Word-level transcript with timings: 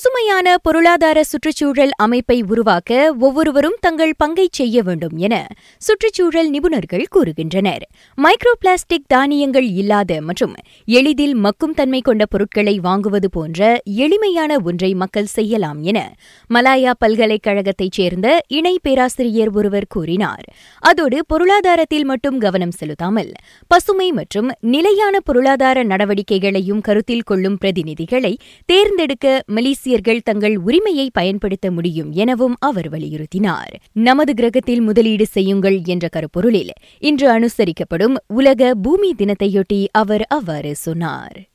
பசுமையான 0.00 0.58
பொருளாதார 0.58 1.24
சுற்றுச்சூழல் 1.24 1.90
அமைப்பை 1.96 2.42
உருவாக்க 2.42 3.14
ஒவ்வொருவரும் 3.18 3.76
தங்கள் 3.80 4.12
பங்கை 4.16 4.48
செய்ய 4.50 4.82
வேண்டும் 4.82 5.16
என 5.16 5.46
சுற்றுச்சூழல் 5.78 6.50
நிபுணர்கள் 6.50 7.04
கூறுகின்றனர். 7.14 7.82
மைக்ரோ 8.16 8.52
பிளாஸ்டிக் 8.58 9.04
தானியங்கள் 9.06 9.68
இல்லாத 9.70 10.20
மற்றும் 10.20 10.54
எளிதில் 10.84 11.36
மக்கும் 11.36 11.74
தன்மை 11.74 12.00
கொண்ட 12.00 12.26
பொருட்களை 12.26 12.80
வாங்குவது 12.80 13.26
போன்ற 13.30 13.80
எளிமையான 13.84 14.58
ஒன்றை 14.64 14.94
மக்கள் 14.94 15.24
செய்யலாம் 15.24 15.82
என 15.82 16.14
மலாயா 16.54 16.94
பல்கலைக்கழகத்தைச் 16.98 17.92
சேர்ந்த 17.92 18.40
இணை 18.48 18.78
பேராசிரியர் 18.82 19.52
ஒருவர் 19.52 19.88
கூறினார். 19.88 20.44
அதோடு 20.78 21.26
பொருளாதாரத்தில் 21.26 22.04
மட்டும் 22.04 22.38
கவனம் 22.38 22.70
செலுத்தாமல் 22.70 23.32
பசுமை 23.66 24.12
மற்றும் 24.12 24.50
நிலையான 24.60 25.20
பொருளாதார 25.20 25.82
நடவடிக்கைகளையும் 25.82 26.80
கருத்தில் 26.80 27.22
கொள்ளும் 27.22 27.58
பிரதிநிதிகளை 27.64 28.34
தேர்ந்தெடுக்க 28.64 29.42
அரசியர்கள் 29.90 30.24
தங்கள் 30.24 30.56
உரிமையை 30.56 31.10
பயன்படுத்த 31.12 31.70
முடியும் 31.70 32.12
எனவும் 32.12 32.56
அவர் 32.58 32.88
வலியுறுத்தினார். 32.90 33.72
நமது 33.92 34.34
கிரகத்தில் 34.34 34.80
முதலீடு 34.80 35.26
செய்யுங்கள் 35.26 35.78
என்ற 35.84 36.08
கருப்பொருளில் 36.08 36.70
இன்று 36.98 37.28
அனுசரிக்கப்படும் 37.38 38.14
உலக 38.26 38.74
பூமி 38.74 39.14
தினத்தையொட்டி 39.18 39.86
அவர் 39.92 40.22
அவ்வாறு 40.22 40.76
சொன்னார். 40.76 41.49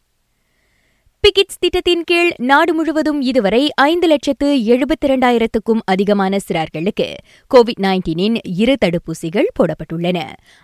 பிகிட்ஸ் 1.26 1.60
திட்டத்தின் 1.60 2.04
கீழ் 2.04 2.32
நாடு 2.38 2.74
முழுவதும் 2.74 3.22
இதுவரை 3.22 3.72
ஐந்து 3.76 4.08
லட்சத்து 4.08 4.48
எழுபத்தி 4.48 5.06
இரண்டாயிரத்துக்கும் 5.06 5.80
அதிகமான 5.86 6.38
சிறார்களுக்கு 6.48 7.14
கோவிட் 7.56 7.80
நைன்டீனின் 7.82 8.36
இரு 8.44 8.76
தடுப்பூசிகள் 8.86 9.48
போடப்பட்டுள்ளன. 9.60 10.18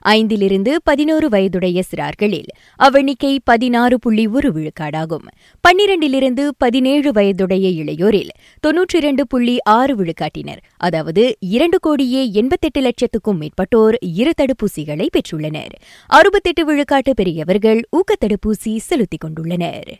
ஐந்திலிருந்து 0.06 0.76
பதினோரு 0.84 1.30
வயதுடைய 1.30 1.82
சிறார்களில் 1.92 2.46
அவ்வெண்ணிக்கை 2.84 3.38
பதினாறு 3.44 4.00
புள்ளி 4.00 4.28
ஒரு 4.28 4.52
விழுக்காடாகும். 4.52 5.26
பன்னிரண்டிலிருந்து 5.68 6.50
பதினேழு 6.58 7.12
வயதுடைய 7.12 7.70
இளையோரில் 7.70 8.30
தொன்னூற்றி 8.68 8.96
இரண்டு 8.96 9.28
புள்ளி 9.28 9.58
ஆறு 9.62 9.96
விழுக்காட்டினர். 9.96 10.62
அதாவது 10.78 11.36
இரண்டு 11.40 11.80
கோடியே 11.80 12.32
எண்பத்தெட்டு 12.32 12.82
லட்சத்துக்கும் 12.82 13.42
மேற்பட்டோர் 13.42 13.98
இரு 14.00 14.32
தடுப்பூசிகளை 14.42 15.08
பெற்றுள்ளனர். 15.18 15.74
அறுபத்தெட்டு 16.08 16.76
விழுக்காட்டு 16.76 17.12
பெரியவர்கள் 17.16 17.82
ஊக்கத்தடுப்பூசி 17.98 18.78
செலுத்திக் 18.78 19.26
கொண்டுள்ளனர். 19.26 19.92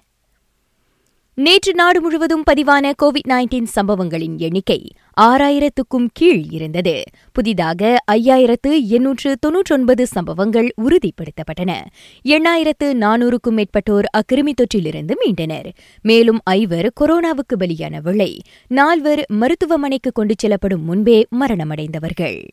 நேற்று 1.36 1.74
நாடு 1.74 2.02
முழுவதும் 2.02 2.44
பதிவான 2.52 2.92
கோவிட் 3.04 3.28
நைன்டீன் 3.28 3.64
சம்பவங்களின் 3.64 4.40
எண்ணிக்கை 4.40 4.88
ஆறாயிரத்துக்கும் 5.22 6.08
கீழ் 6.14 6.44
இருந்தது. 6.50 7.04
புதிதாக 7.34 8.04
ஐயாயிரத்து 8.12 8.82
எண்ணூற்று 8.88 9.38
தொன்னூற்றொன்பது 9.40 10.04
சம்பவங்கள் 10.04 10.74
உறுதிப்படுத்தப்பட்டன. 10.82 11.72
எண்ணாயிரத்து 12.26 12.84
நானூறுக்கும் 12.84 13.64
மேற்பட்டோர் 13.64 14.04
அக்கிருமி 14.18 14.52
தொற்றிலிருந்து 14.56 15.12
மீண்டனர். 15.26 15.70
மேலும் 16.02 16.40
ஐவர் 16.44 16.92
கொரோனாவுக்கு 17.02 17.56
பலியான 17.60 18.02
வேளை 18.02 18.42
நால்வர் 18.68 19.26
மருத்துவமனைக்கு 19.28 20.12
கொண்டு 20.12 20.34
செல்லப்படும் 20.38 20.84
முன்பே 20.84 21.28
மரணமடைந்தவர்கள். 21.40 22.48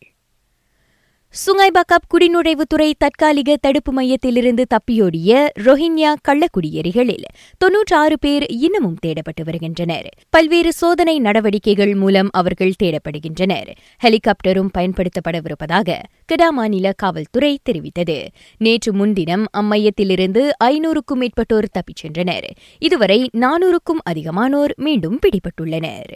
சுங்கைபாக்காப் 1.33 2.07
குடிநுழைவுத்துறை 2.15 2.93
தற்காலிக 2.99 3.57
தடுப்பு 3.61 3.93
மையத்திலிருந்து 3.93 4.65
தப்பியோடிய 4.67 5.49
ரோஹிங்யா 5.61 6.15
கள்ளக்குடியேறிகளில் 6.29 7.23
தொன்னூற்றாறு 7.59 8.19
பேர் 8.19 8.47
இன்னமும் 8.47 8.97
தேடப்பட்டு 9.07 9.45
வருகின்றனர். 9.45 10.09
பல்வேறு 10.31 10.73
சோதனை 10.73 11.19
நடவடிக்கைகள் 11.19 11.95
மூலம் 11.95 12.29
அவர்கள் 12.33 12.73
தேடப்படுகின்றனர். 12.83 13.75
ஹெலிகாப்டரும் 14.03 14.69
பயன்படுத்தப்படவிருப்பதாக 14.79 15.99
கெடா 16.33 16.49
மாநில 16.51 16.93
காவல்துறை 16.97 17.59
தெரிவித்தது. 17.71 18.27
நேற்று 18.59 18.93
முன்தினம் 18.93 19.45
அம்மையத்திலிருந்து 19.51 20.51
ஐநூறுக்கும் 20.65 21.15
மேற்பட்டோர் 21.15 21.69
தப்பிச் 21.73 22.05
சென்றனர். 22.07 22.51
இதுவரை 22.79 23.31
நானூறுக்கும் 23.37 24.03
அதிகமானோர் 24.11 24.75
மீண்டும் 24.77 25.19
பிடிபட்டுள்ளனர். 25.19 26.15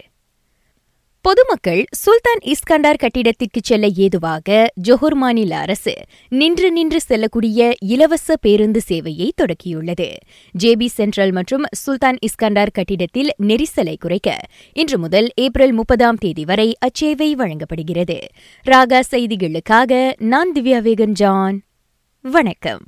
பொதுமக்கள் 1.33 1.85
சுல்தான் 1.91 2.41
இஸ்கண்டார் 2.45 2.99
கட்டிடத்திற்கு 3.03 3.61
செல்ல 3.63 3.87
ஏதுவாக 3.87 4.73
ஜொஹர் 4.89 5.15
மாநில 5.15 5.59
அரசு 5.59 5.95
நின்று 6.29 6.73
நின்று 6.73 7.01
செல்லக்கூடிய 7.01 7.73
இலவச 7.81 8.37
பேருந்து 8.37 8.81
சேவையை 8.89 9.29
தொடக்கியுள்ளது. 9.37 10.09
ஜேபி 10.63 10.87
சென்ட்ரல் 10.87 11.33
மற்றும் 11.33 11.65
சுல்தான் 11.73 12.19
இஸ்கண்டார் 12.27 12.73
கட்டிடத்தில் 12.73 13.31
நெரிசலை 13.43 13.97
குறைக்க 13.99 14.39
இன்று 14.73 14.99
முதல் 14.99 15.31
ஏப்ரல் 15.35 15.73
முப்பதாம் 15.73 16.17
தேதி 16.17 16.45
வரை 16.45 16.77
அச்சேவை 16.87 17.33
வழங்கப்படுகிறது. 17.33 18.27
ராகா 18.67 19.01
செய்திகளுக்காக 19.11 20.13
நான் 20.19 20.53
திவ்யா 20.53 20.81
வேகன் 20.89 21.13
ஜான் 21.13 21.63
வணக்கம். 22.23 22.85